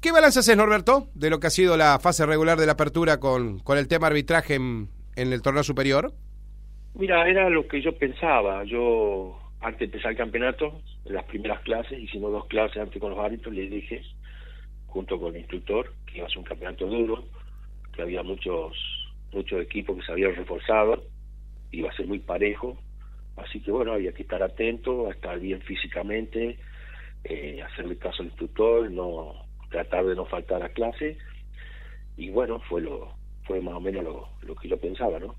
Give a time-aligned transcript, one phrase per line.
[0.00, 3.18] ¿Qué balance haces, Norberto, de lo que ha sido la fase regular de la apertura
[3.18, 6.12] con, con el tema arbitraje en, el torneo superior?
[6.94, 8.62] Mira, era lo que yo pensaba.
[8.62, 13.10] Yo, antes de empezar el campeonato, en las primeras clases, hicimos dos clases antes con
[13.10, 14.02] los árbitros, les dije,
[14.86, 17.24] junto con el instructor, que iba a ser un campeonato duro,
[17.92, 18.76] que había muchos
[19.32, 21.02] muchos equipos que se habían reforzado,
[21.72, 22.78] iba a ser muy parejo,
[23.36, 26.56] así que bueno, había que estar atento, estar bien físicamente,
[27.24, 31.16] eh, hacerle caso al instructor, no tratar de no faltar a clase,
[32.16, 35.34] y bueno, fue lo fue más o menos lo, lo que yo pensaba, ¿no?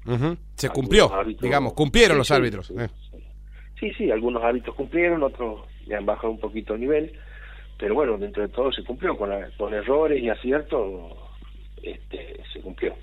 [0.56, 2.72] Se cumplió, digamos, cumplieron los árbitros.
[2.72, 2.90] Eh.
[3.80, 7.14] Sí, sí, algunos árbitros cumplieron, otros le han bajado un poquito el nivel,
[7.78, 11.14] pero bueno, dentro de todo se cumplió, con, con errores y aciertos
[11.84, 12.96] este, se cumplió.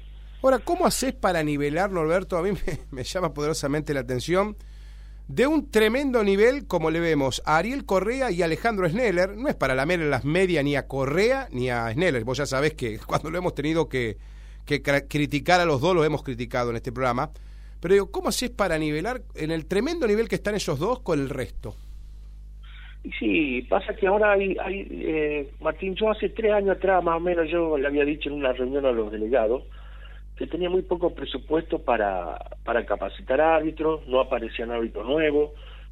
[0.43, 2.37] Ahora, ¿cómo haces para nivelar, Norberto?
[2.37, 2.51] A mí
[2.91, 4.57] me, llama poderosamente la atención.
[5.29, 9.57] De un tremendo nivel, como le vemos a Ariel Correa y Alejandro Sneller, no es
[9.57, 12.23] para lamer las medias ni a Correa ni a Sneller.
[12.23, 14.19] Vos ya sabés que cuando lo hemos tenido que,
[14.65, 17.31] que criticar a los dos, lo hemos criticado en este programa.
[17.81, 21.19] Pero digo, ¿cómo haces para nivelar en el tremendo nivel que están esos dos con
[21.19, 21.75] el resto?
[23.19, 27.21] Sí, pasa que ahora hay, hay eh, Martín, yo hace tres años atrás más o
[27.21, 29.63] menos yo le había dicho en una reunión a los delegados
[30.37, 35.51] que tenía muy poco presupuesto para, para capacitar árbitros, no aparecían árbitros nuevos,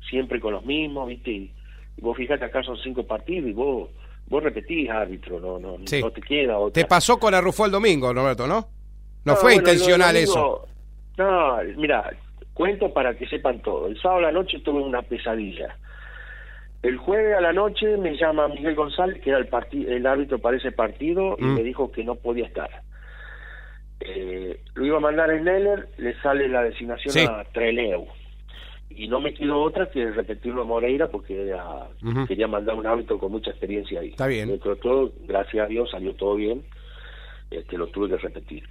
[0.08, 1.30] siempre con los mismos, ¿viste?
[1.30, 1.52] Y,
[1.98, 3.88] vos fijate acá son cinco partidos y vos
[4.26, 6.82] vos repetís árbitro, no no, no te queda otra.
[6.82, 8.68] Te pasó con Arrufó el domingo, Roberto, ¿no?
[9.24, 10.66] No, fue intencional eso.
[11.16, 12.10] No, mira,
[12.52, 13.86] cuento para que sepan todo.
[13.86, 15.76] El sábado a la noche tuve una pesadilla.
[16.82, 19.48] El jueves a la noche me llama Miguel González, que era el,
[19.88, 21.54] el árbitro para ese partido, y mm.
[21.54, 22.68] me dijo que no podía estar.
[24.00, 28.06] Eh, lo iba a mandar en Neller, le sale la designación a Treleu.
[28.90, 31.52] Y no me quedó otra que repetirlo a Moreira porque
[32.28, 34.10] quería mandar un árbitro con mucha experiencia ahí.
[34.10, 34.48] Está bien.
[34.48, 36.62] Dentro de todo, gracias a Dios, salió todo bien.
[37.50, 38.64] Este, lo tuve que repetir.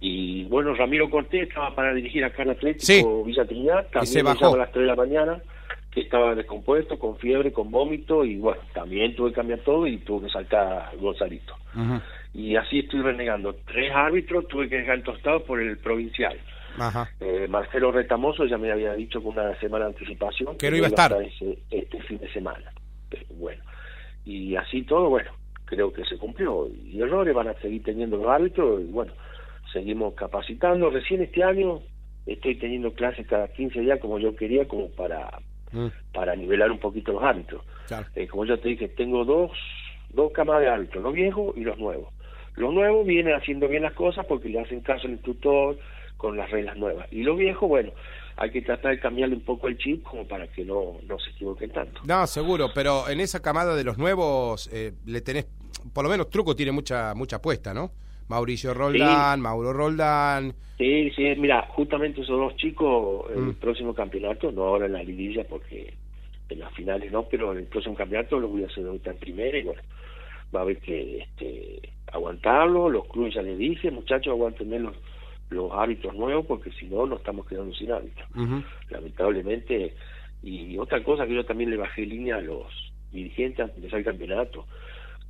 [0.00, 4.54] Y bueno, Ramiro Cortés estaba para dirigir a Carlos Atlético Villa Trinidad, también se bajó.
[4.54, 5.42] a las 3 de la mañana,
[5.90, 9.98] que estaba descompuesto, con fiebre, con vómito, y bueno, también tuve que cambiar todo y
[9.98, 11.54] tuve que saltar Gonzalito.
[12.32, 13.54] Y así estoy renegando.
[13.66, 16.38] Tres árbitros tuve que dejar tostado por el provincial.
[17.18, 20.86] Eh, Marcelo Retamoso ya me había dicho con una semana de anticipación que no iba
[20.86, 21.16] a estar
[21.70, 22.72] este fin de semana.
[23.30, 23.62] bueno,
[24.24, 25.32] y así todo, bueno,
[25.64, 26.68] creo que se cumplió.
[26.68, 29.12] Y errores van a seguir teniendo los árbitros, y bueno,
[29.72, 30.90] seguimos capacitando.
[30.90, 31.80] Recién este año
[32.26, 35.40] estoy teniendo clases cada 15 días como yo quería, como para,
[35.72, 35.86] mm.
[36.12, 37.64] para nivelar un poquito los árbitros.
[38.14, 39.50] Eh, como yo te dije, tengo dos,
[40.10, 42.12] dos camas de árbitros, los viejos y los nuevos.
[42.54, 45.78] Los nuevos vienen haciendo bien las cosas porque le hacen caso al instructor
[46.16, 47.06] con las reglas nuevas.
[47.10, 47.92] Y los viejos, bueno,
[48.36, 51.30] hay que tratar de cambiarle un poco el chip como para que no, no se
[51.30, 52.00] equivoquen tanto.
[52.04, 55.46] No, seguro, pero en esa camada de los nuevos eh, le tenés,
[55.92, 57.92] por lo menos Truco tiene mucha mucha apuesta, ¿no?
[58.30, 60.54] Mauricio Roldán, Mauro Roldán.
[60.78, 63.54] Sí, sí, mira, justamente esos dos chicos, el mm.
[63.54, 65.94] próximo campeonato, no ahora en la liguilla porque
[66.48, 69.16] en las finales no, pero en el próximo campeonato los voy a hacer ahorita en
[69.18, 69.82] primera y bueno,
[70.54, 71.80] va a haber que este,
[72.12, 74.94] aguantarlo, los clubes ya les dije, muchachos, aguanten los,
[75.50, 78.24] los hábitos nuevos porque si no, nos estamos quedando sin hábitos.
[78.90, 79.94] Lamentablemente,
[80.44, 83.98] y otra cosa que yo también le bajé línea a los dirigentes antes de empezar
[83.98, 84.66] el campeonato,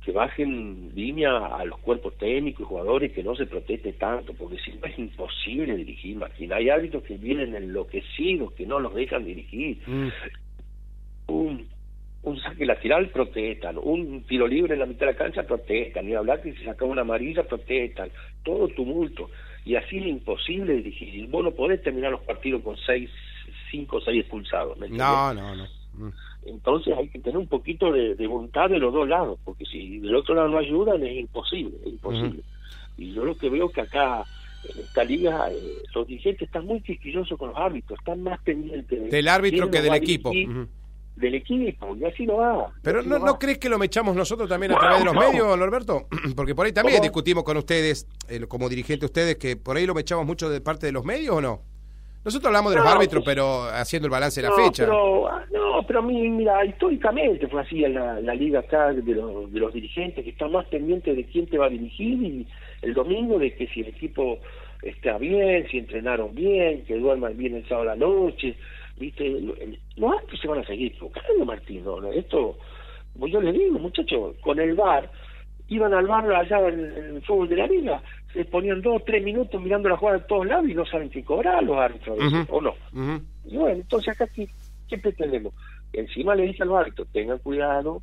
[0.03, 4.57] que bajen línea a los cuerpos técnicos y jugadores que no se proteste tanto, porque
[4.57, 6.51] si no es imposible dirigir, Martín.
[6.53, 9.77] Hay hábitos que vienen enloquecidos, que no los dejan dirigir.
[9.85, 10.07] Mm.
[11.27, 11.67] Un,
[12.23, 16.15] un saque lateral protestan, un tiro libre en la mitad de la cancha protestan, y
[16.15, 18.09] hablar que se saca una amarilla protestan,
[18.43, 19.29] todo tumulto.
[19.65, 21.27] Y así es imposible dirigir.
[21.27, 23.11] Vos no podés terminar los partidos con seis,
[23.69, 24.79] cinco o seis expulsados.
[24.79, 25.65] no, no, no.
[25.93, 26.11] Mm.
[26.45, 30.15] Entonces hay que tener un poquito de, voluntad de los dos lados, porque si del
[30.15, 32.41] otro lado no ayudan es imposible, es imposible.
[32.97, 34.23] Y yo lo que veo que acá
[34.69, 39.09] en esta liga eh, los dirigentes están muy quisquillosos con los árbitros, están más pendientes
[39.11, 40.31] del árbitro que del equipo.
[41.15, 42.71] Del equipo, y así no va.
[42.81, 46.07] Pero no, no, crees que lo mechamos nosotros también a través de los medios, Norberto?
[46.35, 49.93] Porque por ahí también discutimos con ustedes, eh, como dirigente ustedes, que por ahí lo
[49.93, 51.61] mechamos mucho de parte de los medios o no?
[52.23, 54.83] Nosotros hablamos de los árbitros, pues, pero haciendo el balance de la fecha.
[54.85, 59.59] Pero, ah, no, pero mira, históricamente fue así en la, liga acá de los, de
[59.59, 62.47] los dirigentes, que están más pendientes de quién te va a dirigir y
[62.83, 64.39] el domingo de que si el equipo
[64.83, 68.55] está bien, si entrenaron bien, que duerman bien el sábado a la noche,
[68.97, 69.27] ¿viste?
[69.95, 72.11] Los árbitros se van a seguir equivocando, Martín, ¿no?
[72.11, 72.57] Esto,
[73.17, 75.09] pues yo les digo, muchachos, con el VAR,
[75.71, 76.79] iban al bar allá en,
[77.15, 78.03] el fútbol de la liga,
[78.33, 81.09] se ponían dos o tres minutos mirando la jugada de todos lados y no saben
[81.09, 82.17] qué cobrar los árbitros,
[82.49, 82.75] o no.
[83.45, 84.49] Y bueno, entonces acá ¿qué,
[84.89, 85.53] qué pretendemos?
[85.93, 88.01] Encima le dice a los árbitros, tengan cuidado,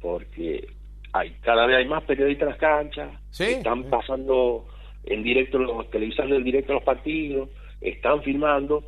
[0.00, 0.68] porque
[1.12, 3.44] hay cada vez hay más periodistas en las canchas, ¿Sí?
[3.44, 4.66] están pasando
[5.04, 7.48] en directo los televisando en directo los partidos,
[7.80, 8.84] están filmando.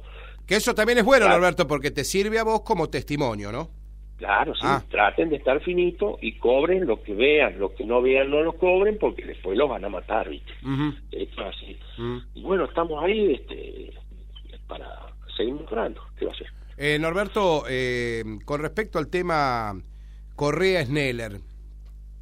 [0.47, 1.41] Que eso también es bueno, Claro.
[1.41, 3.80] Norberto, porque te sirve a vos como testimonio, ¿no?
[4.21, 4.85] Claro, sí, Ah.
[4.91, 8.53] traten de estar finito y cobren lo que vean, lo que no vean no lo
[8.53, 10.53] cobren porque después los van a matar, ¿viste?
[11.11, 11.79] Esto es así.
[12.35, 13.95] Y bueno, estamos ahí este,
[14.69, 14.87] para
[15.37, 16.49] seguir mejorando, ¿qué va a hacer?
[16.77, 19.75] Eh, Norberto, eh, con respecto al tema
[20.37, 21.41] Correa-Sneller,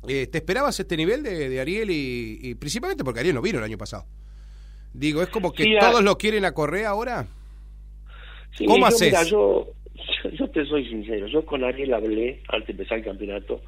[0.06, 3.59] eh, ¿te esperabas este nivel de, de Ariel y, y principalmente porque Ariel no vino
[3.59, 4.05] el año pasado?
[4.95, 7.27] Digo, ¿es como que Sí, a- todos lo quieren a Correa ahora?
[8.56, 9.09] Sí, ¿Cómo yo, haces?
[9.12, 9.67] mira, yo,
[10.25, 13.61] yo, yo te soy sincero, yo con Ariel hablé antes de empezar el campeonato,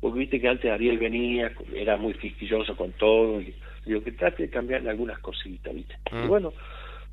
[0.00, 4.44] porque viste que antes Ariel venía, era muy quisquilloso con todo, y digo que trate
[4.44, 5.94] de cambiar algunas cositas, viste.
[6.12, 6.24] Mm.
[6.24, 6.52] Y bueno,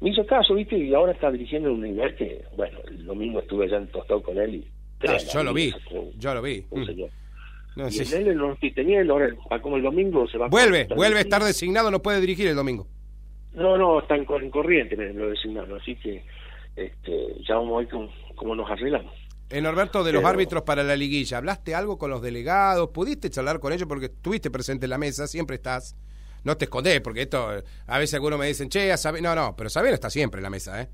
[0.01, 3.65] me hizo caso, viste, y ahora está dirigiendo un nivel que, bueno, el domingo estuve
[3.65, 4.67] allá en Tostado con él y...
[5.07, 6.63] Ah, yo lo vi, un- yo lo vi.
[6.69, 6.85] un Mm.
[6.85, 7.09] señor.
[7.75, 8.15] No, Y sí.
[8.15, 10.97] él no estoy teniendo, ahora va como el domingo se va a Vuelve, cortar.
[10.97, 12.87] vuelve a estar designado, no puede dirigir el domingo.
[13.53, 16.23] No, no, está en, en corriente, lo designaron, así que
[16.75, 19.13] este, ya vamos a ver cómo, cómo nos arreglamos.
[19.49, 22.89] Eh, Norberto, de los Pero- árbitros para la liguilla, ¿hablaste algo con los delegados?
[22.89, 23.87] ¿Pudiste charlar con ellos?
[23.87, 25.95] Porque estuviste presente en la mesa, siempre estás.
[26.43, 27.49] No te escondés, porque esto,
[27.87, 29.21] a veces algunos me dicen, che, a Sabe-".
[29.21, 30.89] no, no, pero Sabino está siempre en la mesa, ¿eh?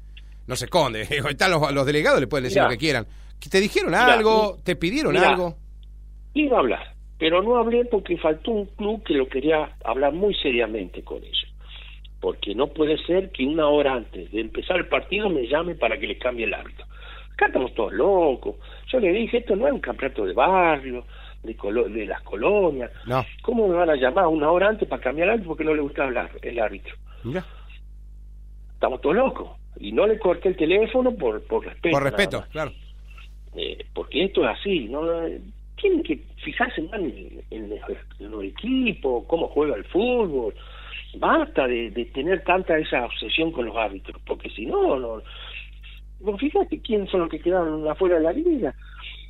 [0.46, 1.02] No se esconde.
[1.30, 2.66] Están los, los delegados, le pueden decir Mirá.
[2.66, 3.08] lo que quieran.
[3.50, 4.58] ¿Te dijeron Mirá, algo?
[4.64, 5.30] ¿Te pidieron mirá.
[5.30, 5.56] algo?
[6.34, 10.34] Iba a hablar, pero no hablé porque faltó un club que lo quería hablar muy
[10.36, 11.46] seriamente con ellos.
[12.20, 15.98] Porque no puede ser que una hora antes de empezar el partido me llame para
[15.98, 16.84] que les cambie el hábito.
[17.40, 18.56] Acá estamos todos locos.
[18.88, 21.06] Yo le dije, esto no es un campeonato de barrio,
[21.44, 22.92] de, colo- de las colonias.
[23.08, 23.26] No.
[23.44, 26.04] ¿Cómo me van a llamar una hora antes para cambiar hábito porque no le gusta
[26.04, 26.96] hablar el árbitro?
[27.24, 27.46] Mirá.
[28.74, 29.52] Estamos todos locos.
[29.80, 31.94] Y no le corté el teléfono por, por respeto.
[31.94, 32.72] Por respeto, claro.
[33.56, 35.02] Eh, porque esto es así, ¿no?
[35.80, 37.72] Tienen que fijarse más en, en
[38.20, 40.54] en los equipos, cómo juega el fútbol.
[41.16, 45.22] Basta de, de tener tanta esa obsesión con los árbitros, porque si no, no.
[46.20, 48.74] Vos fíjate quién son los que quedaron afuera de la liga.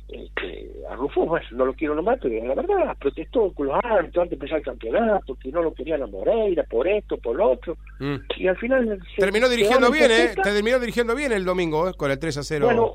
[0.08, 4.22] Este, a Rufo, bueno, no lo quiero nombrar, pero la verdad, protestó con los árbitros
[4.24, 7.52] antes de empezar el campeonato, que no lo querían a Moreira, por esto, por lo
[7.52, 7.76] otro.
[8.00, 8.16] Mm.
[8.38, 9.00] Y al final.
[9.14, 10.34] se- Terminó dirigiendo bien, ¿eh?
[10.42, 11.92] terminó dirigiendo bien el domingo, ¿eh?
[11.96, 12.66] Con el 3 a 0.
[12.66, 12.94] Bueno,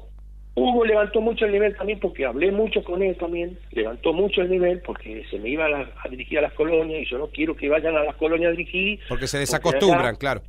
[0.56, 4.50] Hugo levantó mucho el nivel también porque hablé mucho con él también, levantó mucho el
[4.50, 7.28] nivel porque se me iba a, la- a dirigir a las colonias y yo no
[7.28, 9.00] quiero que vayan a las colonias a dirigir.
[9.08, 10.42] porque se porque desacostumbran, claro.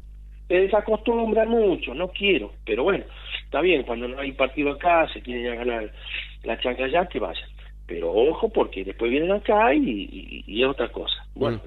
[0.48, 0.70] Se
[1.46, 3.04] mucho, no quiero, pero bueno,
[3.44, 5.92] está bien, cuando no hay partido acá, se quieren ir a ganar
[6.44, 7.48] la changa allá, que vayan.
[7.86, 11.24] Pero ojo porque después vienen acá y, es otra cosa.
[11.34, 11.60] Bueno,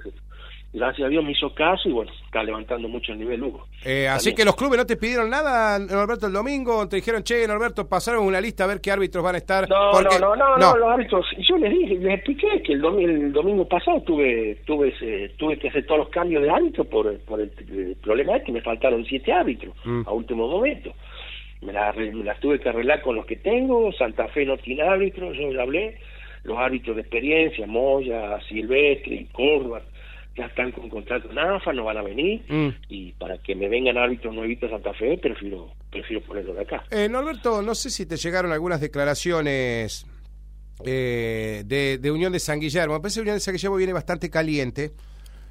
[0.74, 3.66] gracias a Dios me hizo caso y bueno, está levantando mucho el nivel Hugo.
[3.86, 6.88] Eh, así que los clubes no te pidieron nada, Norberto, el domingo.
[6.88, 9.68] Te dijeron, che, Norberto, pasaron una lista a ver qué árbitros van a estar.
[9.70, 11.26] No, Porque- no, no, no, no, los árbitros.
[11.40, 15.70] Yo les dije, les expliqué que el, el domingo pasado tuve tuve ese- tuve que
[15.70, 19.04] hacer todos los cambios de árbitro por, por el, el problema es que me faltaron
[19.06, 20.02] siete árbitros Mm.
[20.06, 20.94] a último momento.
[21.62, 23.92] Me las me las tuve que arreglar con los que tengo.
[23.94, 25.98] Santa Fe no tiene árbitros, yo le hablé.
[26.44, 29.82] Los árbitros de experiencia, Moya, Silvestre y Córdoba,
[30.40, 32.42] ya están con contrato en AFA, no van a venir.
[32.48, 32.70] Mm.
[32.88, 36.84] Y para que me vengan árbitros nuevitos a Santa Fe, prefiero prefiero ponerlo de acá.
[36.92, 40.06] Eh, Norberto, no sé si te llegaron algunas declaraciones
[40.86, 42.94] eh, de, de Unión de San Guillermo.
[42.94, 44.92] Me parece que Unión de San Guillermo viene bastante caliente.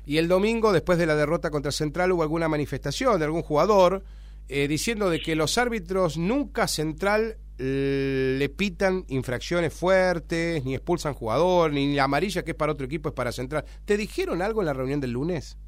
[0.06, 4.02] Y el domingo, después de la derrota contra Central, hubo alguna manifestación de algún jugador
[4.48, 11.72] eh, diciendo de que los árbitros nunca Central le pitan infracciones fuertes, ni expulsan jugador,
[11.72, 13.64] ni la amarilla que es para otro equipo es para Central.
[13.84, 15.58] ¿Te dijeron algo en la reunión del lunes?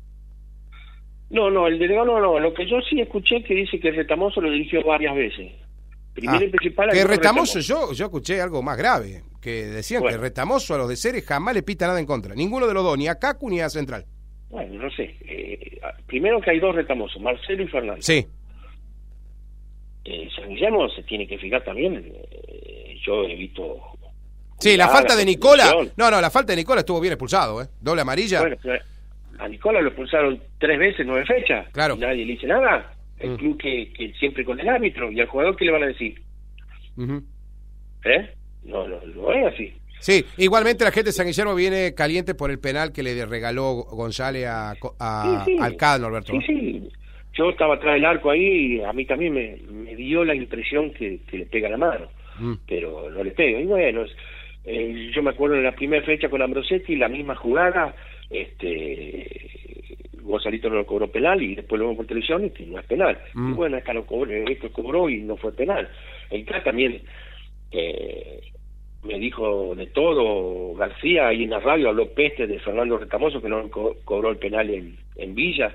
[1.30, 2.38] No, no, el delegado no, no.
[2.40, 5.52] Lo que yo sí escuché que dice que Retamoso lo dirigió varias veces.
[6.12, 6.90] Primero Ah, y principal...
[6.90, 10.16] que Retamoso, yo, yo escuché algo más grave, que decían Bueno.
[10.16, 12.34] que Retamoso a los de Ceres jamás le pita nada en contra.
[12.34, 14.06] Ninguno de los dos, ni a Cacu ni a Central.
[14.48, 15.14] Bueno, no sé.
[15.20, 18.02] Eh, primero que hay dos Retamosos, Marcelo y Fernando.
[18.02, 18.26] Sí,
[20.40, 21.94] San Guillermo se tiene que fijar también.
[21.96, 23.76] eh, yo he visto...
[24.58, 25.72] sí, la falta de Nicola.
[25.96, 27.66] No, no, la falta de Nicola estuvo bien expulsado, ¿eh?
[27.80, 28.40] Doble amarilla.
[28.40, 28.78] Bueno, pero
[29.38, 31.68] a Nicola lo expulsaron tres veces, nueve fechas.
[31.72, 31.94] Claro.
[31.96, 32.92] Y nadie le dice nada.
[33.18, 33.36] El Mm.
[33.36, 35.10] club que, que siempre con el árbitro.
[35.12, 36.22] ¿Y al jugador qué le van a decir?
[38.04, 38.34] ¿Eh?
[38.64, 39.72] No, no, no es así.
[40.00, 43.74] Sí, igualmente la gente de San Guillermo viene caliente por el penal que le regaló
[43.90, 45.58] González a, a Sí, sí.
[45.60, 46.32] al CAD, Norberto.
[46.32, 46.88] Sí, sí.
[47.34, 50.90] Yo estaba atrás del arco ahí y a mí también me, me dio la impresión
[50.92, 52.08] que, que le pega la mano,
[52.38, 52.54] Mm.
[52.66, 53.60] pero no le pega.
[53.60, 54.04] Y bueno,
[54.64, 57.94] eh, yo me acuerdo en la primera fecha con Ambrosetti, la misma jugada,
[58.30, 59.26] este
[60.22, 62.86] Gonzalito no lo cobró penal y después lo vemos por televisión y que no es
[62.86, 63.18] penal.
[63.34, 63.50] Mm.
[63.50, 65.88] Y bueno, acá lo cobró, esto cobró y no fue penal.
[66.30, 67.02] El CAT también
[67.72, 68.40] eh,
[69.02, 70.74] me dijo de todo.
[70.74, 73.68] García ahí en la radio habló peste de Fernando Retamoso que no
[74.04, 75.74] cobró el penal en, en Villa,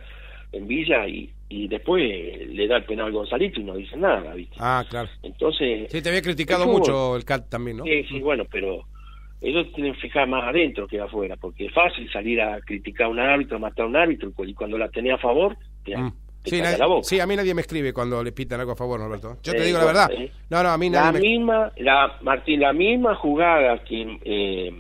[0.56, 2.02] en Villa y, y después
[2.48, 4.56] le da el penal a Gonzalito y no dice nada, ¿viste?
[4.60, 5.10] Ah, claro.
[5.22, 5.92] Entonces.
[5.92, 7.84] Sí, te había criticado mucho el CAT también, ¿no?
[7.84, 8.86] Sí, sí, bueno, pero
[9.42, 13.10] ellos tienen que fijar más adentro que afuera, porque es fácil salir a criticar a
[13.10, 16.14] un árbitro, matar a un árbitro, y cuando la tenía a favor, te, mm.
[16.46, 16.62] sí,
[17.04, 19.38] sí, a mí nadie me escribe cuando le pitan algo a favor, Norberto.
[19.44, 20.12] Yo te digo la verdad.
[20.12, 24.74] Eh, no, no, a mí nadie la misma, la, Martín, la misma jugada que, eh,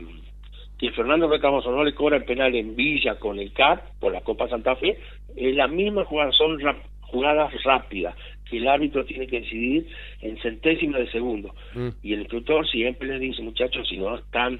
[0.85, 4.21] que Fernando Recamoso no le cobra el penal en Villa con el CAT por la
[4.21, 4.99] Copa Santa Fe,
[5.35, 6.59] es la misma jugada, son
[7.01, 8.15] jugadas rápidas
[8.47, 9.87] que el árbitro tiene que decidir
[10.21, 11.55] en centésimas de segundo.
[11.73, 11.89] Mm.
[12.03, 14.59] Y el instructor siempre les dice, muchachos, si no están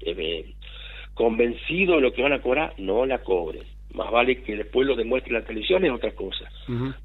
[0.00, 0.54] eh,
[1.12, 3.64] convencidos de lo que van a cobrar, no la cobren.
[3.92, 6.50] Más vale que después lo demuestre la televisión es otra cosa.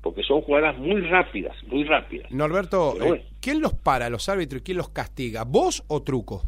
[0.02, 2.30] Porque son jugadas muy rápidas, muy rápidas.
[2.32, 5.44] Norberto, eh, ¿quién los para, los árbitros, y quién los castiga?
[5.44, 6.44] ¿Vos o Truco?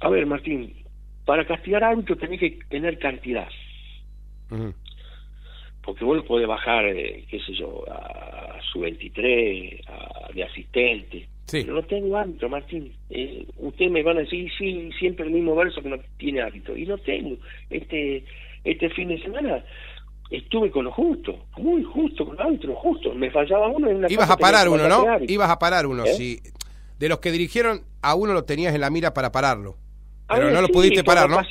[0.00, 0.84] A ver, Martín,
[1.24, 3.48] para castigar árbitro tenés que tener cantidad
[5.86, 11.28] porque vos podés bajar, eh, qué sé yo, a, su 23, a, de asistente.
[11.48, 12.92] Pero no tengo árbitro, Martín.
[13.08, 16.76] Eh, ustedes me van a decir, sí, siempre el mismo verso que no tiene árbitro.
[16.76, 17.36] Y no tengo.
[17.70, 18.24] Este
[18.64, 19.64] este fin de semana
[20.28, 23.14] estuve con lo justo, muy justo con árbitro, justo.
[23.14, 25.04] Me fallaba uno en una Ibas a parar uno, ¿no?
[25.28, 26.40] Ibas a parar uno, ¿Eh?
[26.98, 29.76] De los que dirigieron, a uno lo tenías en la mira para pararlo.
[30.28, 31.42] Pero no lo pudiste parar, ¿no?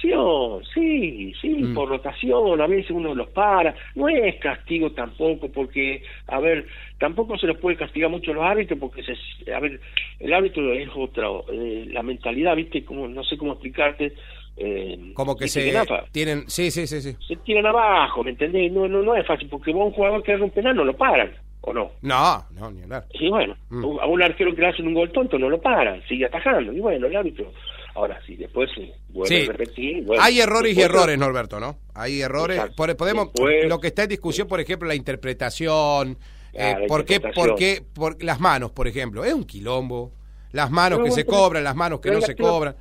[0.73, 1.73] Sí, sí, mm.
[1.73, 3.73] por rotación, a veces uno los para.
[3.95, 6.67] No es castigo tampoco, porque, a ver,
[6.97, 9.79] tampoco se los puede castigar mucho a los árbitros, porque, se, a ver,
[10.19, 12.83] el árbitro es otra, eh, la mentalidad, ¿viste?
[12.83, 14.13] Como, no sé cómo explicarte.
[14.57, 15.73] Eh, como que se
[16.11, 17.15] tienen, sí, sí, sí, sí.
[17.25, 18.71] Se tiran abajo, ¿me entendés?
[18.71, 21.31] No, no, no es fácil, porque vos un jugador que un penal no lo paran.
[21.67, 21.91] ¿O no?
[22.03, 23.05] No, no, ni hablar.
[23.13, 23.99] Y bueno, mm.
[23.99, 26.71] a un arquero que le hacen un gol tonto no lo paran, sigue atajando.
[26.71, 27.51] Y bueno, el árbitro
[27.95, 30.05] Ahora sí, después sí, vuelve a repetir.
[30.19, 31.77] Hay errores y errores, Norberto, ¿no?
[31.93, 32.61] Hay errores.
[32.75, 33.29] podemos,
[33.67, 36.17] lo que está en discusión, por ejemplo, la interpretación.
[36.53, 37.21] Eh, ¿Por qué?
[37.21, 37.55] Por,
[37.93, 39.23] por las manos, por ejemplo.
[39.23, 40.11] Es un quilombo.
[40.51, 42.75] Las manos que se cobran, las manos que no se cobran.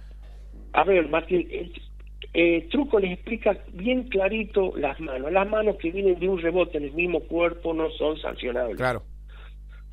[0.72, 1.48] A ver, Martín,
[2.32, 5.30] eh, Truco les explica bien clarito las manos.
[5.30, 8.76] Las manos que vienen de un rebote en el mismo cuerpo no son sancionables.
[8.76, 9.04] Claro.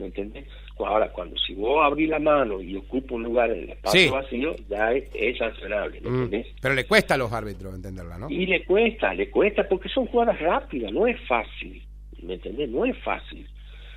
[0.01, 0.47] ¿Me entiendes?
[0.79, 4.55] Ahora, cuando si vos abrís la mano y ocupa un lugar en el espacio vacío,
[4.67, 6.29] ya es, sancionable, mm.
[6.59, 8.29] Pero le cuesta a los árbitros entenderla, ¿no?
[8.29, 11.83] Y le cuesta, le cuesta porque son jugadas rápidas, no es fácil,
[12.23, 12.67] ¿me entendés?
[12.69, 13.47] No es fácil.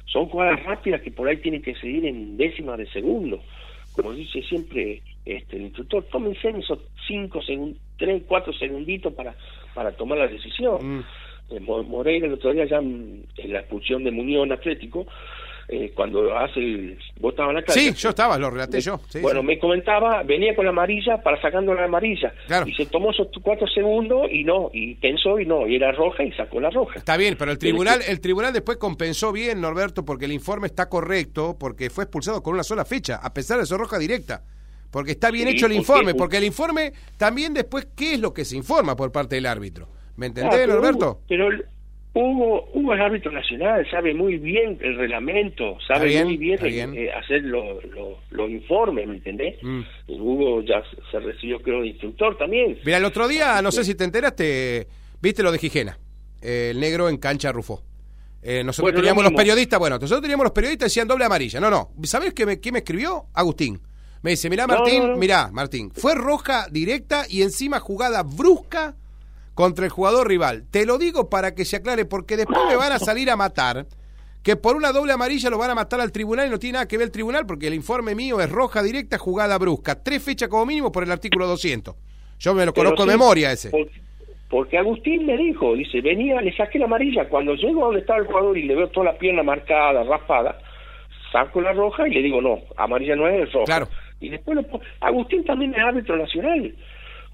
[0.05, 3.43] Son jugadas rápidas que por ahí tienen que seguir en décimas de segundo.
[3.95, 9.35] Como dice siempre este, el instructor, tómense esos cinco segundos, tres, cuatro segunditos para,
[9.75, 10.99] para tomar la decisión.
[10.99, 11.05] Mm.
[11.51, 15.07] Eh, Moreira el otro día ya en la expulsión de Muñoz Atlético,
[15.69, 16.99] eh, cuando hace el...
[17.21, 17.81] ¿Vos estabas en la calle?
[17.81, 19.01] Sí, yo estaba, lo relaté yo.
[19.23, 22.33] bueno, me comentaba, venía con la amarilla para sacando la amarilla.
[22.67, 26.23] Y se tomó esos cuatro segundos y no, y pensó y no, y era roja
[26.23, 26.99] y sacó la roja.
[26.99, 30.89] Está bien, pero el tribunal, el tribunal después compensó bien, Norberto, porque el informe está
[30.89, 34.43] correcto, porque fue expulsado con una sola fecha, a pesar de su roja directa.
[34.91, 38.45] Porque está bien hecho el informe, porque el informe también después, ¿qué es lo que
[38.45, 39.89] se informa por parte del árbitro?
[40.17, 41.21] ¿Me entendés, Norberto?
[41.29, 41.49] Pero
[42.15, 47.43] Hugo, Hugo es árbitro nacional, sabe muy bien el reglamento, sabe muy bien, eh, hacer
[47.43, 49.57] los informes, ¿me entendés?
[49.61, 49.81] Mm.
[50.09, 50.81] Hugo ya
[51.11, 52.79] se recibió, creo, de instructor también.
[52.85, 54.87] Mira, el otro día, no sé si te enteraste,
[55.21, 55.99] viste lo de Gijena,
[56.41, 57.83] el negro en cancha Rufo.
[58.41, 61.59] Eh, nosotros teníamos los periodistas, bueno, nosotros teníamos los periodistas decían doble amarilla.
[61.59, 63.25] No, no, ¿sabes qué me, me escribió?
[63.35, 63.81] Agustín.
[64.23, 68.95] Me dice, mirá Martín, mirá Martín, fue roja directa y encima jugada brusca
[69.55, 70.65] contra el jugador rival.
[70.71, 73.87] Te lo digo para que se aclare, porque después me van a salir a matar,
[74.43, 76.89] que por una doble amarilla lo van a matar al tribunal y no tiene nada
[76.89, 80.03] que ver el tribunal, porque el informe mío es roja directa, jugada brusca.
[80.03, 81.95] Tres fechas como mínimo por el artículo 200.
[82.39, 83.71] Yo me lo conozco de memoria ese.
[84.51, 87.29] Porque, Agustín me dijo, dice, venía, le saqué la amarilla.
[87.29, 90.59] Cuando llego a donde estaba el jugador y le veo toda la pierna marcada, raspada,
[91.33, 93.65] saco la roja y le digo, no, amarilla no es roja.
[93.65, 93.89] Claro.
[94.21, 96.75] Y después lo Agustín también es árbitro nacional.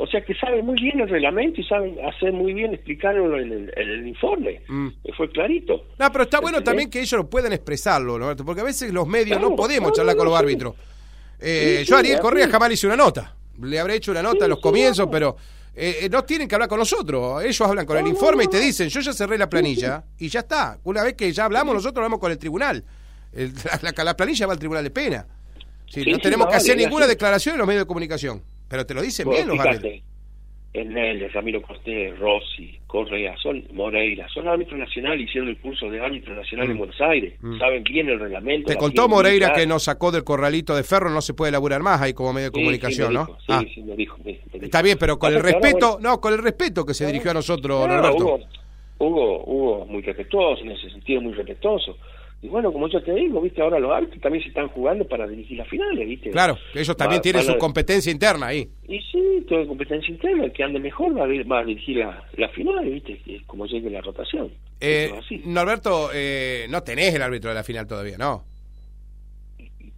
[0.03, 3.71] O sea que sabe muy bien el reglamento y sabe hacer muy bien explicarlo en
[3.77, 4.63] el, informe.
[4.67, 4.89] Mm.
[5.15, 5.89] Fue clarito.
[5.99, 8.35] No, pero está bueno también que ellos lo puedan expresarlo, ¿no?
[8.37, 10.75] porque a veces los medios no podemos charlar con los árbitros.
[11.39, 13.37] Eh, yo, Ariel Correa, jamás le hice una nota.
[13.61, 15.37] Le habré hecho una nota a los comienzos, pero
[15.75, 17.45] eh, eh, no tienen que hablar con nosotros.
[17.45, 20.41] Ellos hablan con el informe y te dicen, yo ya cerré la planilla y ya
[20.41, 20.79] está.
[20.85, 22.83] Una vez que ya hablamos, nosotros hablamos con el tribunal.
[24.03, 25.27] la, planilla va al tribunal de pena.
[25.95, 28.43] no tenemos que hacer ninguna declaración en los medios de comunicación.
[28.71, 29.93] Pero te lo dicen bien los árbitros.
[30.73, 36.33] Enel, Ramiro Cortés, Rossi, Correa, son Moreira, son árbitros nacionales, hicieron el curso de árbitro
[36.37, 36.79] nacional en Mm.
[36.79, 37.59] Buenos Aires, Mm.
[37.59, 38.69] saben bien el reglamento.
[38.69, 42.01] Te contó Moreira que nos sacó del corralito de ferro, no se puede laburar más
[42.01, 43.27] ahí como medio de Sí, comunicación, sí, me ¿no?
[43.27, 44.17] Sí, Ah, sí, me dijo.
[44.19, 44.65] me- me dijo.
[44.67, 47.33] está bien, pero con el ahora, respeto, bueno, no, con el respeto que se dirigió
[47.33, 48.17] a nosotros, no, Norberto.
[48.25, 48.41] Hugo,
[49.01, 51.99] Hugo, Hugo, muy respetuoso, en ese sentido muy respetuoso.
[52.43, 55.27] Y bueno, como yo te digo, viste, ahora los árbitros también se están jugando para
[55.27, 56.31] dirigir las finales, viste.
[56.31, 58.67] Claro, ellos también Va- tienen su a- competencia interna ahí.
[58.89, 61.99] Y sí, toda competencia interna, el que ande mejor va a, vir- va a dirigir
[61.99, 64.51] la, la final, viste, como llegue la rotación.
[64.81, 65.43] Eh, así.
[65.45, 68.45] Norberto, eh, no tenés el árbitro de la final todavía, ¿no?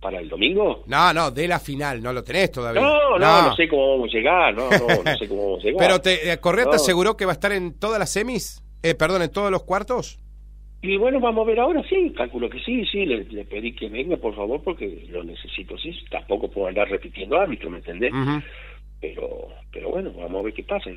[0.00, 0.82] ¿Para el domingo?
[0.88, 2.82] No, no, de la final, no lo tenés todavía.
[2.82, 5.62] No, no, no, sé cómo vamos a llegar, no, no, no sé cómo vamos a
[5.68, 5.78] llegar.
[5.78, 8.96] Pero te, eh, Correa te aseguró que va a estar en todas las semis, eh,
[8.96, 10.18] perdón, en todos los cuartos.
[10.82, 13.88] Y bueno, vamos a ver ahora, sí, calculo que sí, sí, le, le pedí que
[13.88, 18.12] venga, por favor, porque lo necesito, sí, tampoco puedo andar repitiendo árbitro, ¿me entendés?
[19.00, 20.90] Pero pero bueno, vamos a ver qué pasa.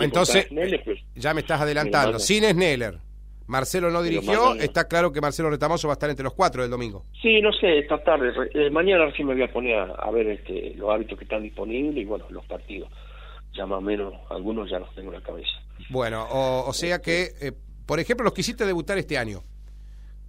[0.00, 0.48] Entonces,
[0.84, 2.18] pues, ya me estás adelantando.
[2.18, 2.98] Sin Sneller.
[3.46, 6.70] Marcelo no dirigió, está claro que Marcelo Retamoso va a estar entre los cuatro del
[6.70, 7.06] domingo.
[7.22, 10.26] Sí, no sé, esta tarde, eh, mañana recién me voy a poner a, a ver
[10.26, 12.90] este, los árbitros que están disponibles y bueno, los partidos.
[13.54, 15.48] Ya más o menos, algunos ya los tengo en la cabeza.
[15.88, 17.52] Bueno, o, o sea que, eh,
[17.88, 19.42] por ejemplo, los que hiciste debutar este año.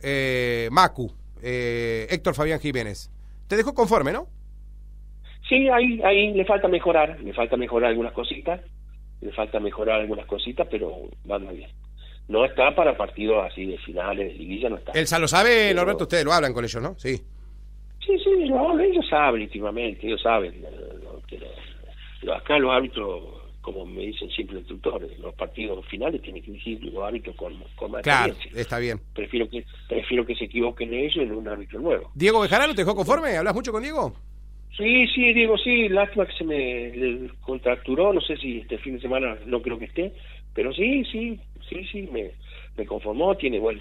[0.01, 1.11] Eh, Macu,
[1.43, 3.11] eh, Héctor Fabián Jiménez.
[3.49, 4.27] Te dejó conforme, ¿no?
[5.49, 8.61] Sí, ahí, ahí le falta mejorar, le falta mejorar algunas cositas,
[9.19, 11.69] le falta mejorar algunas cositas, pero va muy bien.
[12.29, 14.93] No está para partidos así de finales, de liguilla, no está.
[14.93, 16.95] Él lo sabe, Pero- Norberto, ustedes lo hablan con ellos, ¿no?
[16.97, 17.17] Sí.
[18.05, 20.53] Sí, sí, ellos saben íntimamente, ellos saben.
[20.63, 21.39] eh,
[22.21, 23.23] lo- acá los árbitros,
[23.73, 27.53] como me dicen siempre los instructores, los partidos finales tienen que dirigir los árbitros con,
[27.75, 28.61] con más Claro, experiencia.
[28.61, 28.99] está bien.
[29.13, 32.09] Prefiero que prefiero que se equivoquen ellos en un árbitro nuevo.
[32.15, 33.37] Diego Bejarano, ¿te dejó conforme?
[33.37, 34.13] ¿Hablas mucho con Diego?
[34.75, 39.01] Sí, sí, digo, sí, lástima que se me contracturó, no sé si este fin de
[39.01, 40.13] semana no creo que esté,
[40.53, 42.31] pero sí, sí, sí, sí, me,
[42.77, 43.79] me conformó, tiene buen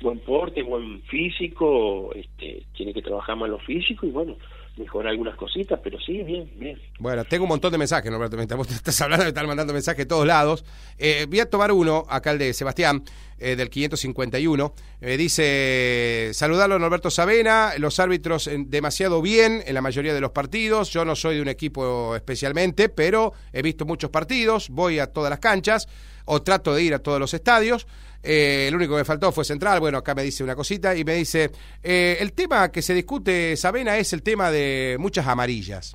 [0.00, 4.36] buen porte, buen físico, este, tiene que trabajar más lo físico y bueno,
[4.76, 6.78] mejorar algunas cositas, pero sí, bien, bien.
[6.98, 8.36] Bueno, tengo un montón de mensajes, Norberto.
[8.36, 10.64] Mientras vos estás hablando, me están mandando mensajes de todos lados.
[10.98, 13.04] Eh, voy a tomar uno, acá el de Sebastián,
[13.38, 14.74] eh, del 551.
[15.00, 20.30] Eh, dice, saludarlo Norberto Sabena, los árbitros en- demasiado bien en la mayoría de los
[20.32, 20.90] partidos.
[20.90, 25.30] Yo no soy de un equipo especialmente, pero he visto muchos partidos, voy a todas
[25.30, 25.86] las canchas
[26.24, 27.86] o trato de ir a todos los estadios.
[28.26, 29.80] Eh, el único que me faltó fue Central.
[29.80, 31.50] Bueno, acá me dice una cosita y me dice,
[31.82, 35.94] eh, el tema que se discute, Sabena, es el tema de muchas amarillas.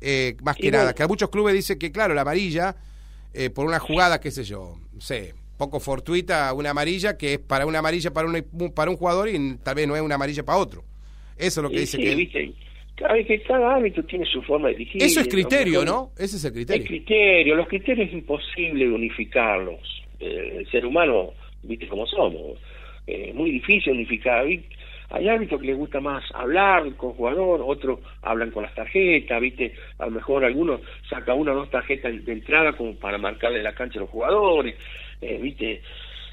[0.00, 0.94] Eh, más que Y nada, bueno.
[0.96, 2.74] que a muchos clubes dice que, claro, la amarilla,
[3.34, 7.38] eh, por una jugada, qué sé yo, no sé, poco fortuita, una amarilla, que es
[7.38, 10.42] para una amarilla para un, para un jugador y tal vez no es una amarilla
[10.42, 10.84] para otro.
[11.36, 12.14] Eso es lo que Y dice sí, que...
[12.14, 12.52] viste,
[12.96, 15.02] cada, que cada árbitro tiene su forma de dirigir.
[15.02, 16.12] Eso es criterio, mejor- ¿no?
[16.16, 16.86] Ese es el Es criterio.
[16.86, 19.80] criterio, los criterios es imposible unificarlos.
[20.20, 21.30] Eh, el ser humano,
[21.62, 22.58] viste cómo somos,
[23.06, 24.44] eh, muy difícil unificar.
[24.44, 24.64] Hay-
[25.28, 30.04] árbitros que les gusta más hablar con jugador, otros hablan con las tarjetas, viste, a
[30.06, 33.98] lo mejor algunos saca una o dos tarjetas de entrada como para marcarle la cancha
[33.98, 34.76] a los jugadores,
[35.20, 35.82] eh, viste,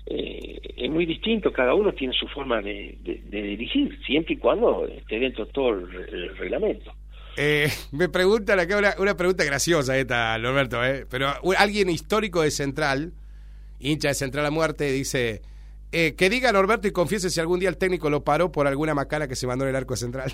[0.06, 4.38] eh, es muy distinto, cada uno tiene su forma de, de- de dirigir, siempre y
[4.38, 6.94] cuando esté dentro de todo el, el reglamento.
[7.36, 11.06] Eh, me preguntan acá una, una pregunta graciosa esta, Norberto, ¿eh?
[11.10, 13.12] pero alguien histórico de Central,
[13.80, 15.42] hincha de Central a muerte, dice,
[15.92, 18.94] eh, que diga Norberto y confiese si algún día el técnico lo paró por alguna
[18.94, 20.34] macana que se mandó en el arco Central.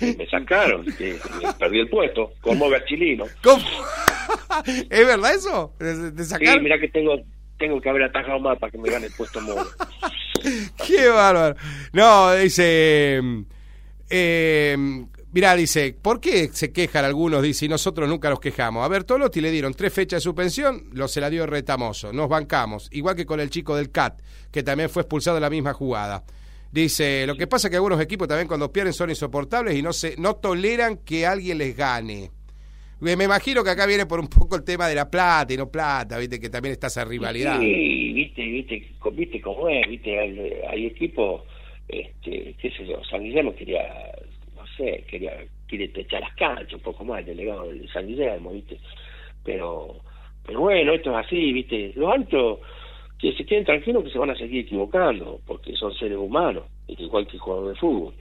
[0.00, 3.26] Me sacaron, que, me perdí el puesto, como Gachilino.
[3.42, 3.64] ¿Cómo?
[4.66, 5.74] ¿Es verdad eso?
[5.78, 7.16] ¿De, de Sí, mira que tengo
[7.58, 9.64] tengo que haber atajado más para que me gane el puesto Moro.
[10.86, 11.54] ¡Qué bárbaro!
[11.92, 13.20] No, dice...
[14.10, 14.76] Eh,
[15.32, 17.42] mirá, dice, ¿por qué se quejan algunos?
[17.42, 18.84] Dice, y nosotros nunca nos quejamos.
[18.84, 22.12] A ver, Tolotti le dieron tres fechas de suspensión, lo se la dio Retamoso.
[22.12, 25.50] Nos bancamos, igual que con el chico del CAT, que también fue expulsado en la
[25.50, 26.22] misma jugada.
[26.70, 29.92] Dice, lo que pasa es que algunos equipos también cuando pierden son insoportables y no
[29.92, 32.30] se no toleran que alguien les gane.
[33.02, 35.68] Me imagino que acá viene por un poco el tema de la plata y no
[35.68, 37.58] plata, viste, que también está esa rivalidad.
[37.58, 40.38] Sí, viste, viste, viste cómo es, viste, hay,
[40.70, 41.42] hay equipos,
[41.88, 43.82] este, qué sé yo, San Guillermo quería,
[44.76, 45.32] sé, quería,
[45.66, 48.78] quiere echar las canchas un poco más, el delegado de San Guillermo, viste,
[49.44, 49.96] pero,
[50.44, 52.58] pero bueno, esto es así, viste, los altos,
[53.18, 57.26] que se queden tranquilos que se van a seguir equivocando, porque son seres humanos, igual
[57.26, 58.14] que el jugador de fútbol.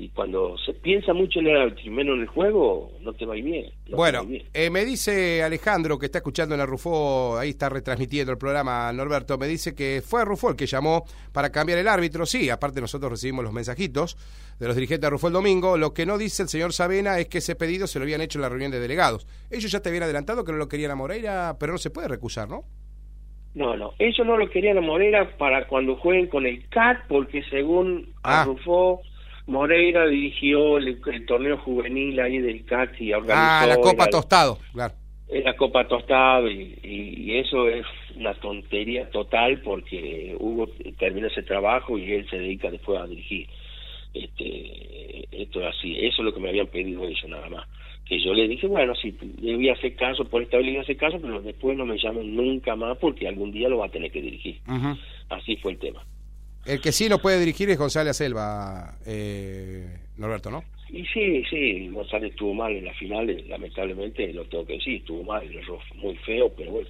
[0.00, 3.34] Y cuando se piensa mucho en el árbitro menos en el juego, no te va
[3.34, 3.72] a ir bien.
[3.90, 8.38] bueno, Eh, me dice Alejandro, que está escuchando en la Rufo, ahí está retransmitiendo el
[8.38, 12.26] programa, Norberto, me dice que fue Rufo el que llamó para cambiar el árbitro.
[12.26, 14.16] Sí, aparte nosotros recibimos los mensajitos
[14.60, 15.76] de los dirigentes de Rufo el domingo.
[15.76, 18.38] Lo que no dice el señor Sabena es que ese pedido se lo habían hecho
[18.38, 19.26] en la reunión de delegados.
[19.50, 22.06] Ellos ya te habían adelantado que no lo querían a Moreira, pero no se puede
[22.06, 22.62] recusar, ¿no?
[23.56, 27.42] No, no, ellos no lo querían a Moreira para cuando jueguen con el CAT, porque
[27.50, 28.44] según ah.
[28.46, 29.02] Rufo
[29.48, 33.42] Moreira dirigió el, torneo juvenil ahí del CAT y organizó...
[33.42, 34.94] Ah, la Copa Tostado, claro.
[35.30, 42.12] La Copa Tostado y, eso es una tontería total porque Hugo termina ese trabajo y
[42.12, 43.48] él se dedica después a dirigir.
[44.12, 47.66] Este, esto es así, eso es lo que me habían pedido ellos nada más.
[48.04, 51.40] Que yo le dije, bueno, sí, debía hacer caso, por esta vez hacer caso, pero
[51.40, 54.58] después no me llamen nunca más porque algún día lo va a tener que dirigir.
[55.30, 56.02] Así fue el tema.
[56.64, 60.64] El que sí lo puede dirigir es González Selva, eh, Norberto, ¿no?
[60.90, 64.96] Y sí, sí, González estuvo mal en la final, eh, lamentablemente, lo tengo que decir,
[64.96, 66.88] estuvo mal, el error muy feo, pero bueno,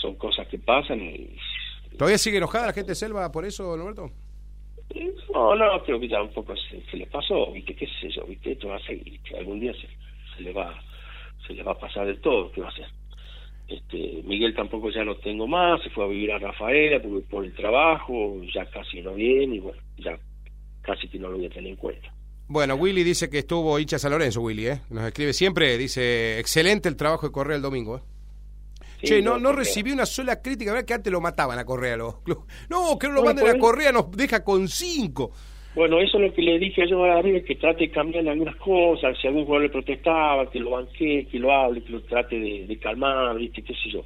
[0.00, 1.28] son cosas que pasan y...
[1.96, 4.10] ¿Todavía sigue enojada la gente de Selva por eso, Norberto?
[5.32, 8.24] No, no, creo que ya un poco se, se le pasó, viste, qué sé yo,
[8.24, 9.88] viste, esto va a seguir, algún día se,
[10.36, 10.74] se le va
[11.46, 12.86] se le va a pasar del todo, ¿qué va a hacer?
[13.68, 17.44] Este, Miguel tampoco ya lo tengo más, se fue a vivir a Rafaela por, por
[17.44, 20.18] el trabajo, ya casi no viene y bueno, ya
[20.80, 22.12] casi que no lo voy a tener en cuenta.
[22.46, 24.80] Bueno, Willy dice que estuvo hincha San Lorenzo, Willy, ¿eh?
[24.88, 28.00] Nos escribe siempre, dice, excelente el trabajo de Correa el domingo, ¿eh?
[29.02, 30.86] che, no, no, recibí una sola crítica, ¿verdad?
[30.86, 32.14] Que antes lo mataban a Correa los
[32.70, 35.30] No, que no lo manden a Correa, nos deja con cinco.
[35.78, 38.56] Bueno, eso es lo que le dije yo a David, que trate de cambiar algunas
[38.56, 42.36] cosas, si algún jugador le protestaba, que lo banque, que lo hable, que lo trate
[42.36, 43.62] de, calmar, ¿viste?
[43.62, 44.02] qué sé yo.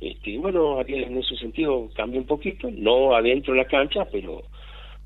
[0.00, 4.42] Este, bueno, en ese sentido cambió un poquito, no adentro de la cancha, pero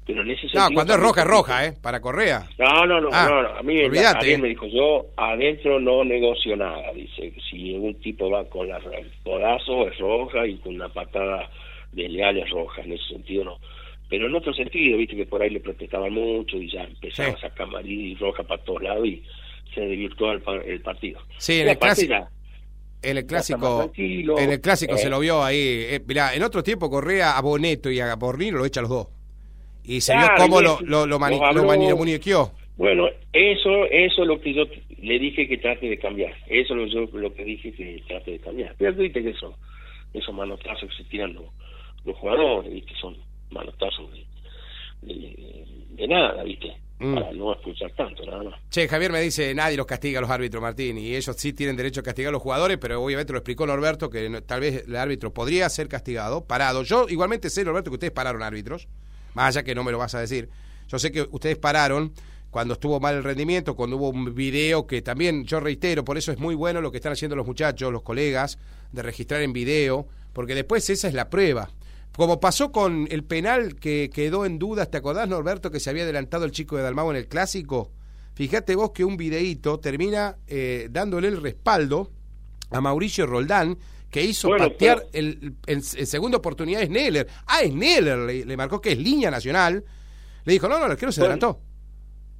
[0.05, 0.68] pero en ese sentido...
[0.68, 1.72] No, cuando es roja, es roja, ¿eh?
[1.83, 2.46] Para Correa.
[2.59, 6.92] No, no, no, ah, no, a mí alguien me dijo, yo adentro no negocio nada,
[6.92, 8.79] dice, si algún tipo va con la
[9.24, 11.48] codazo es roja y con una patada
[11.92, 13.59] de leal es roja, en ese sentido no
[14.09, 17.40] pero en otro sentido, viste que por ahí le protestaban mucho y ya empezaba a
[17.40, 19.23] sacar y roja para todos lados y
[19.75, 21.21] se desvirtuó el, el partido.
[21.37, 22.14] Sí, en el, clásico,
[23.03, 25.59] en el clásico, en el clásico se lo vio ahí.
[25.59, 29.09] Eh, mirá, en otro tiempo corría a Boneto y a Borrino, lo echa los dos.
[29.85, 31.18] Y se vio cómo lo, lo, lo,
[32.77, 34.64] Bueno, eso, eso es lo que yo
[35.01, 36.35] le dije que trate de cambiar.
[36.47, 38.75] Eso es lo, lo que dije que trate de cambiar.
[38.79, 39.55] Pero viste que eso,
[40.14, 41.44] esos manotazos que se tiran los,
[42.05, 46.76] los jugadores, viste, son manotazos de, de, nada, ¿viste?
[46.98, 47.14] Mm.
[47.14, 48.61] Para no expulsar tanto, nada más.
[48.70, 51.76] Che, Javier me dice, nadie los castiga a los árbitros, Martín, y ellos sí tienen
[51.76, 54.96] derecho a castigar a los jugadores, pero obviamente lo explicó Norberto, que tal vez el
[54.96, 56.82] árbitro podría ser castigado, parado.
[56.82, 58.88] Yo igualmente sé, Norberto, que ustedes pararon árbitros,
[59.34, 60.48] más allá que no me lo vas a decir.
[60.88, 62.12] Yo sé que ustedes pararon
[62.50, 66.32] cuando estuvo mal el rendimiento, cuando hubo un video que también, yo reitero, por eso
[66.32, 68.58] es muy bueno lo que están haciendo los muchachos, los colegas,
[68.92, 71.70] de registrar en video, porque después esa es la prueba.
[72.16, 76.03] Como pasó con el penal que quedó en duda, ¿te acordás, Norberto, que se había
[76.03, 77.92] adelantado el chico de Dalmau en el clásico?
[78.35, 82.11] Fíjate vos que un videíto termina eh, dándole el respaldo
[82.71, 83.79] a Mauricio Roldán,
[84.11, 87.27] que hizo patear el, en, segunda oportunidad es Neller.
[87.47, 89.85] Ah, es Neller, le, marcó que es línea nacional.
[90.44, 91.61] Le dijo, no, no, el arquero se adelantó.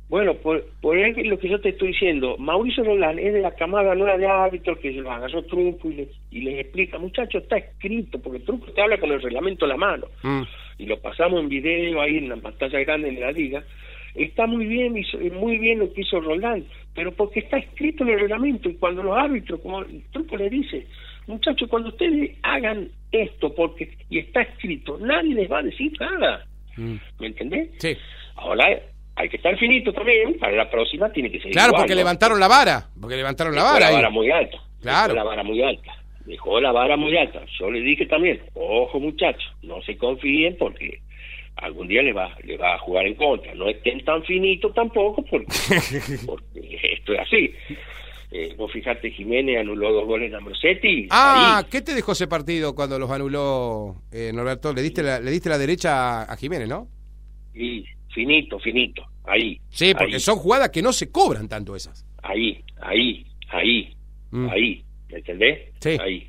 [0.09, 3.95] Bueno, por, por lo que yo te estoy diciendo, Mauricio Roland es de la camada
[3.95, 8.19] nueva de árbitros que lo agarró Trumpo y les, y les explica, muchachos, está escrito,
[8.19, 10.43] porque Trumpo te habla con el reglamento a la mano, mm.
[10.79, 13.63] y lo pasamos en video ahí en la pantalla grande de la liga,
[14.15, 14.95] está muy bien,
[15.35, 19.03] muy bien lo que hizo Roland, pero porque está escrito en el reglamento, y cuando
[19.03, 20.87] los árbitros, como Trumpo le dice,
[21.27, 26.47] muchachos, cuando ustedes hagan esto, porque y está escrito, nadie les va a decir nada,
[26.79, 26.95] mm.
[27.21, 27.69] ¿me entendés?
[27.77, 27.95] Sí.
[28.37, 28.81] Ahora
[29.19, 32.47] hay que estar finito también, para la próxima tiene que ser Claro, porque levantaron la
[32.47, 33.91] vara, porque levantaron la vara.
[33.91, 34.59] la vara muy alta.
[34.81, 35.15] Claro.
[35.15, 35.93] la vara muy alta.
[36.25, 37.41] Dejó la vara muy alta.
[37.59, 41.01] Yo le dije también, ojo muchachos, no se confíen porque
[41.57, 43.53] algún día le va, le va a jugar en contra.
[43.57, 45.47] No estén tan finitos tampoco porque,
[46.93, 47.53] esto es así.
[48.31, 51.09] Eh, vos fijate, Jiménez anuló dos goles a Ambrosetti.
[51.11, 54.73] Ah, ¿qué te dejó ese partido cuando los anuló eh, Norberto?
[54.73, 56.87] Le diste, la, le diste la derecha a Jiménez, ¿no?
[57.55, 57.85] Sí,
[58.19, 59.61] finito, finito, ahí.
[59.71, 62.05] Sí, porque son jugadas que no se cobran tanto esas.
[62.21, 63.97] Ahí, ahí, ahí,
[64.33, 64.49] mm.
[64.49, 65.73] ahí, ¿me entendés?
[65.79, 65.97] Sí.
[66.01, 66.27] Ahí.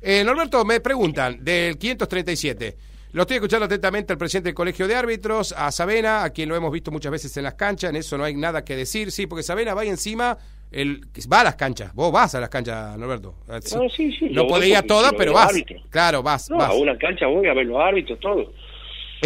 [0.00, 2.76] Eh, Norberto, me preguntan, del 537,
[3.12, 6.56] lo estoy escuchando atentamente al presidente del Colegio de Árbitros, a Sabena, a quien lo
[6.56, 9.26] hemos visto muchas veces en las canchas, en eso no hay nada que decir, sí,
[9.26, 10.38] porque Sabena va encima,
[10.72, 13.34] el, va a las canchas, vos vas a las canchas, Norberto.
[13.46, 15.52] No, sí, sí, no podía todas, pero vas.
[15.90, 16.70] Claro, vas, no, vas.
[16.70, 18.54] A una cancha voy a ver los árbitros, todo.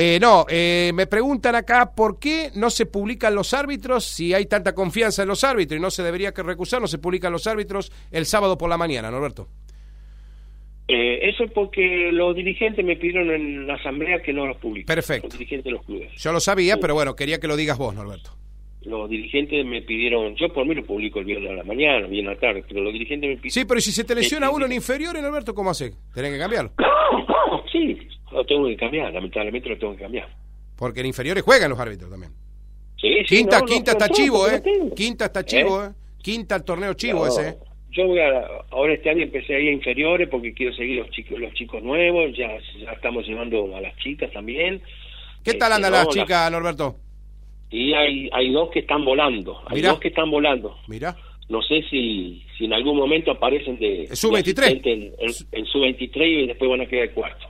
[0.03, 4.47] Eh, no, eh, me preguntan acá por qué no se publican los árbitros, si hay
[4.47, 7.47] tanta confianza en los árbitros y no se debería que recusar, no se publican los
[7.47, 9.49] árbitros el sábado por la mañana, Norberto.
[10.89, 14.87] Eh, eso es porque los dirigentes me pidieron en la asamblea que no los publique.
[14.87, 15.29] Perfecto.
[15.29, 16.11] Los dirigentes de los clubes.
[16.17, 18.31] Yo lo sabía, pero bueno, quería que lo digas vos, Norberto.
[18.83, 22.27] Los dirigentes me pidieron, yo por mí lo publico el viernes a la mañana, bien
[22.29, 23.51] a la tarde, pero los dirigentes me pidieron...
[23.51, 25.93] Sí, pero si se te lesiona uno en inferiores, Norberto, ¿cómo hace?
[26.15, 26.73] ¿Tenés que cambiarlo?
[27.73, 27.99] sí,
[28.33, 30.29] lo tengo que cambiar, lamentablemente lo tengo que cambiar.
[30.77, 32.33] Porque en inferiores juegan los árbitros también.
[32.99, 34.63] Sí, sí, Quinta, no, no, quinta pero está chivo, ¿eh?
[34.97, 35.91] Quinta está chivo, ¿eh?
[36.23, 37.55] Quinta el torneo chivo No, ese, ¿eh?
[37.91, 41.11] Yo voy a, ahora este año empecé a ir a inferiores porque quiero seguir los
[41.11, 44.81] chicos los chicos nuevos, ya, ya estamos llevando a las chicas también.
[45.45, 46.97] ¿Qué tal Este, andan no, las la- chicas, Norberto?
[47.71, 49.91] Y hay, hay dos que están volando, hay Mirá.
[49.91, 50.77] dos que están volando.
[50.89, 51.17] Mira.
[51.49, 54.33] No sé si, si en algún momento aparecen de, ¿En sub-23?
[54.33, 57.47] de asistente en, en, en sub-23 y después van a quedar cuarto.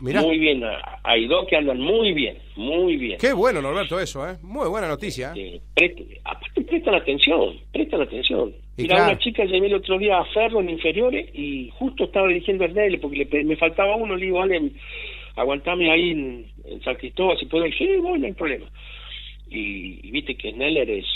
[0.00, 0.20] Mirá.
[0.22, 0.62] Muy bien,
[1.02, 3.18] hay dos que andan muy bien, muy bien.
[3.18, 4.36] Qué bueno, Norberto, eso, ¿eh?
[4.42, 5.32] Muy buena noticia.
[5.34, 5.56] ¿eh?
[5.56, 8.54] Eh, preste- aparte prestan atención, prestan atención.
[8.76, 9.10] Y Mira, claro.
[9.12, 12.68] una chica llevé el otro día a Ferro en inferiores y justo estaba eligiendo a
[12.68, 14.70] Ernele porque le me faltaba uno, le digo, Ale,
[15.34, 18.66] aguantame ahí en, en San Cristóbal, si puedo, y sí, bueno, no hay problema.
[19.50, 21.06] Y, y viste que Sneller es,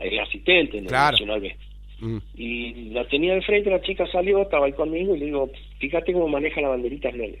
[0.00, 1.12] es asistente en el Claro.
[1.12, 1.56] Nacional B.
[2.00, 2.18] Mm.
[2.36, 6.12] Y la tenía de frente, la chica salió, estaba ahí conmigo y le digo, fíjate
[6.12, 7.40] cómo maneja la banderita Sneller.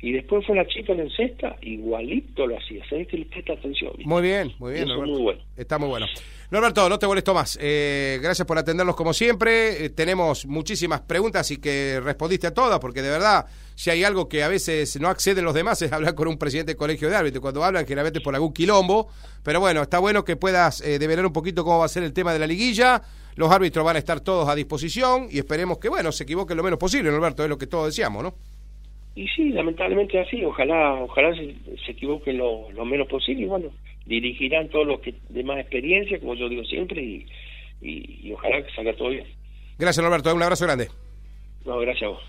[0.00, 3.54] Y después fue la chica en el cesta, igualito lo hacía, sabes que le presta
[3.54, 3.90] atención.
[3.96, 4.08] ¿viste?
[4.08, 5.12] Muy bien, muy bien, Norberto.
[5.12, 5.40] muy bueno.
[5.56, 6.06] Está muy bueno.
[6.52, 7.58] Norberto, no te molesto más.
[7.60, 9.84] Eh, gracias por atendernos como siempre.
[9.84, 14.28] Eh, tenemos muchísimas preguntas y que respondiste a todas, porque de verdad, si hay algo
[14.28, 17.16] que a veces no acceden los demás es hablar con un presidente del colegio de
[17.16, 17.42] árbitros.
[17.42, 19.08] Cuando hablan, generalmente es por algún quilombo.
[19.42, 22.12] Pero bueno, está bueno que puedas eh, develar un poquito cómo va a ser el
[22.12, 23.02] tema de la liguilla.
[23.34, 26.62] Los árbitros van a estar todos a disposición y esperemos que, bueno, se equivoquen lo
[26.62, 28.34] menos posible, Norberto, es lo que todos decíamos, ¿no?
[29.14, 33.70] Y sí, lamentablemente así, ojalá ojalá se, se equivoquen lo, lo menos posible y bueno,
[34.06, 37.26] dirigirán todos los que de más experiencia, como yo digo siempre, y,
[37.80, 39.26] y, y ojalá que salga todo bien.
[39.78, 40.34] Gracias, Norberto.
[40.34, 40.88] Un abrazo grande.
[41.64, 42.22] No, gracias a vos.